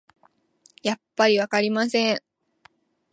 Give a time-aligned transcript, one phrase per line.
[0.81, 2.23] やっぱりわかりません